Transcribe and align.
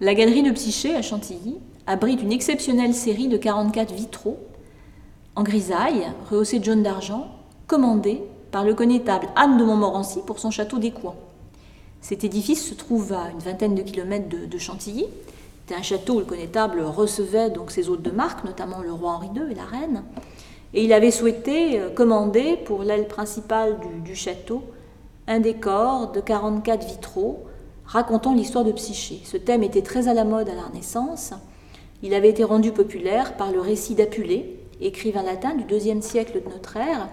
La 0.00 0.14
galerie 0.14 0.42
de 0.42 0.50
Psyché 0.50 0.96
à 0.96 1.02
Chantilly 1.02 1.56
abrite 1.86 2.20
une 2.20 2.32
exceptionnelle 2.32 2.94
série 2.94 3.28
de 3.28 3.36
44 3.36 3.94
vitraux 3.94 4.38
en 5.36 5.44
grisaille, 5.44 6.10
rehaussés 6.28 6.58
de 6.58 6.64
jaune 6.64 6.82
d'argent, 6.82 7.28
commandés 7.68 8.20
par 8.50 8.64
le 8.64 8.74
connétable 8.74 9.28
Anne 9.36 9.56
de 9.56 9.62
Montmorency 9.62 10.18
pour 10.26 10.40
son 10.40 10.50
château 10.50 10.78
d'Écouen. 10.78 11.14
Cet 12.00 12.24
édifice 12.24 12.68
se 12.68 12.74
trouve 12.74 13.12
à 13.12 13.30
une 13.30 13.38
vingtaine 13.38 13.76
de 13.76 13.82
kilomètres 13.82 14.28
de, 14.28 14.58
Chantilly. 14.58 15.06
C'était 15.60 15.78
un 15.78 15.82
château 15.82 16.14
où 16.14 16.18
le 16.18 16.24
connétable 16.24 16.82
recevait 16.82 17.50
donc 17.50 17.70
ses 17.70 17.88
hôtes 17.88 18.02
de 18.02 18.10
marque, 18.10 18.44
notamment 18.44 18.80
le 18.80 18.92
roi 18.92 19.12
Henri 19.12 19.28
II 19.34 19.50
et 19.52 19.54
la 19.54 19.64
reine. 19.64 20.02
Et 20.74 20.82
il 20.84 20.92
avait 20.92 21.12
souhaité 21.12 21.80
euh, 21.80 21.90
commander 21.90 22.56
pour 22.56 22.82
l'aile 22.82 23.06
principale 23.06 23.78
du, 24.04 24.16
château 24.16 24.64
un 25.28 25.38
décor 25.38 26.10
de 26.10 26.20
44 26.20 26.84
vitraux 26.84 27.44
racontant 27.86 28.34
l'histoire 28.34 28.64
de 28.64 28.72
Psyché. 28.72 29.20
Ce 29.24 29.36
thème 29.36 29.62
était 29.62 29.82
très 29.82 30.08
à 30.08 30.14
la 30.14 30.24
mode 30.24 30.48
à 30.48 30.54
la 30.54 30.62
Renaissance. 30.62 31.32
Il 32.02 32.14
avait 32.14 32.30
été 32.30 32.44
rendu 32.44 32.72
populaire 32.72 33.36
par 33.36 33.52
le 33.52 33.60
récit 33.60 33.94
d'Apulée, 33.94 34.60
écrivain 34.80 35.22
latin 35.22 35.54
du 35.54 35.64
IIe 35.74 36.02
siècle 36.02 36.42
de 36.42 36.50
notre 36.50 36.76
ère, 36.76 37.08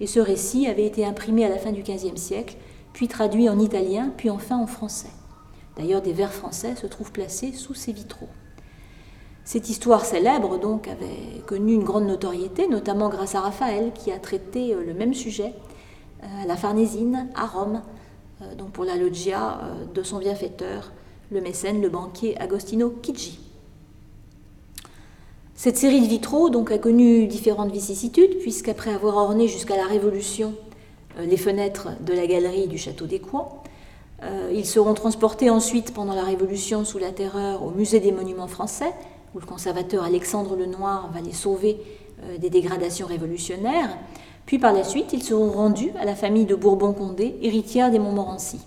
et 0.00 0.06
ce 0.06 0.20
récit 0.20 0.66
avait 0.66 0.86
été 0.86 1.04
imprimé 1.04 1.44
à 1.44 1.48
la 1.48 1.58
fin 1.58 1.72
du 1.72 1.82
XVe 1.82 2.16
siècle, 2.16 2.56
puis 2.92 3.08
traduit 3.08 3.48
en 3.48 3.58
italien, 3.58 4.12
puis 4.16 4.30
enfin 4.30 4.56
en 4.56 4.66
français. 4.66 5.10
D'ailleurs, 5.76 6.02
des 6.02 6.12
vers 6.12 6.32
français 6.32 6.74
se 6.76 6.86
trouvent 6.86 7.12
placés 7.12 7.52
sous 7.52 7.74
ces 7.74 7.92
vitraux. 7.92 8.28
Cette 9.44 9.70
histoire 9.70 10.04
célèbre 10.04 10.58
donc 10.58 10.88
avait 10.88 11.40
connu 11.46 11.72
une 11.72 11.84
grande 11.84 12.06
notoriété, 12.06 12.68
notamment 12.68 13.08
grâce 13.08 13.34
à 13.34 13.40
Raphaël 13.40 13.92
qui 13.94 14.12
a 14.12 14.18
traité 14.18 14.74
euh, 14.74 14.84
le 14.84 14.92
même 14.92 15.14
sujet 15.14 15.54
euh, 16.22 16.26
la 16.46 16.56
Farnésine, 16.56 17.28
à 17.34 17.46
Rome, 17.46 17.80
donc 18.56 18.70
pour 18.70 18.84
la 18.84 18.96
loggia 18.96 19.60
de 19.94 20.02
son 20.02 20.18
bienfaiteur, 20.18 20.92
le 21.30 21.40
mécène, 21.40 21.80
le 21.80 21.88
banquier 21.88 22.40
Agostino 22.40 22.94
Chigi. 23.02 23.40
Cette 25.58 25.76
série 25.76 26.00
de 26.00 26.06
vitraux 26.06 26.50
donc, 26.50 26.70
a 26.70 26.78
connu 26.78 27.26
différentes 27.26 27.72
vicissitudes, 27.72 28.38
puisqu'après 28.38 28.94
avoir 28.94 29.16
orné 29.16 29.48
jusqu'à 29.48 29.76
la 29.76 29.86
Révolution 29.86 30.54
euh, 31.18 31.26
les 31.26 31.36
fenêtres 31.36 31.88
de 32.00 32.12
la 32.12 32.28
galerie 32.28 32.68
du 32.68 32.78
château 32.78 33.06
d'Écouen, 33.06 33.48
euh, 34.22 34.52
ils 34.54 34.64
seront 34.64 34.94
transportés 34.94 35.50
ensuite 35.50 35.92
pendant 35.92 36.14
la 36.14 36.22
Révolution 36.22 36.84
sous 36.84 36.98
la 36.98 37.10
Terreur 37.10 37.64
au 37.64 37.70
musée 37.70 37.98
des 37.98 38.12
monuments 38.12 38.46
français, 38.46 38.92
où 39.34 39.40
le 39.40 39.46
conservateur 39.46 40.04
Alexandre 40.04 40.54
Lenoir 40.54 41.10
va 41.12 41.20
les 41.20 41.32
sauver 41.32 41.78
euh, 42.22 42.38
des 42.38 42.50
dégradations 42.50 43.08
révolutionnaires. 43.08 43.98
Puis 44.48 44.58
par 44.58 44.72
la 44.72 44.82
suite, 44.82 45.12
ils 45.12 45.22
seront 45.22 45.50
rendus 45.50 45.90
à 46.00 46.06
la 46.06 46.14
famille 46.14 46.46
de 46.46 46.54
Bourbon-Condé, 46.54 47.36
héritière 47.42 47.90
des 47.90 47.98
Montmorency. 47.98 48.58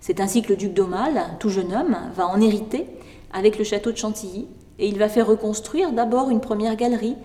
C'est 0.00 0.18
ainsi 0.18 0.40
que 0.40 0.48
le 0.48 0.56
duc 0.56 0.72
d'Aumale, 0.72 1.36
tout 1.38 1.50
jeune 1.50 1.74
homme, 1.74 1.94
va 2.16 2.26
en 2.26 2.40
hériter 2.40 2.86
avec 3.30 3.58
le 3.58 3.64
château 3.64 3.92
de 3.92 3.98
Chantilly, 3.98 4.48
et 4.78 4.88
il 4.88 4.98
va 4.98 5.10
faire 5.10 5.26
reconstruire 5.26 5.92
d'abord 5.92 6.30
une 6.30 6.40
première 6.40 6.74
galerie 6.74 7.16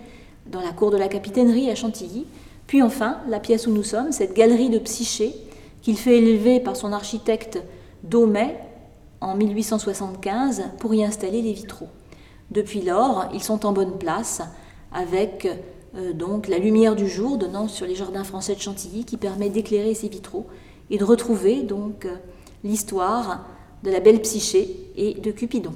dans 0.46 0.60
la 0.60 0.74
cour 0.74 0.92
de 0.92 0.98
la 0.98 1.08
capitainerie 1.08 1.72
à 1.72 1.76
Chantilly, 1.76 2.26
puis 2.68 2.84
enfin 2.84 3.20
la 3.30 3.40
pièce 3.40 3.66
où 3.66 3.72
nous 3.72 3.82
sommes, 3.82 4.12
cette 4.12 4.34
galerie 4.34 4.70
de 4.70 4.80
Psyché 4.80 5.34
qu'il 5.82 5.98
fait 5.98 6.18
élever 6.18 6.60
par 6.60 6.76
son 6.76 6.92
architecte 6.92 7.64
Daumet 8.04 8.58
en 9.22 9.38
1875 9.38 10.64
pour 10.80 10.94
y 10.94 11.06
installer 11.06 11.42
les 11.42 11.54
vitraux. 11.54 11.88
Depuis 12.52 12.82
lors, 12.82 13.30
ils 13.34 13.42
sont 13.42 13.66
en 13.66 13.72
bonne 13.72 13.98
place 13.98 14.42
avec 14.92 15.48
donc 16.14 16.48
la 16.48 16.58
lumière 16.58 16.96
du 16.96 17.08
jour 17.08 17.38
donnant 17.38 17.68
sur 17.68 17.86
les 17.86 17.96
jardins 17.96 18.24
français 18.24 18.56
de 18.56 18.60
Chantilly 18.60 19.06
qui 19.06 19.18
permet 19.18 19.50
d'éclairer 19.50 19.94
ces 19.94 20.10
vitraux 20.10 20.46
et 20.90 20.98
de 20.98 21.04
retrouver 21.04 21.62
donc 21.62 22.06
euh, 22.06 22.16
l'histoire 22.64 23.46
de 23.84 23.92
la 23.92 24.00
belle 24.00 24.22
Psyché 24.22 24.92
et 24.96 25.16
de 25.16 25.32
Cupidon. 25.32 25.74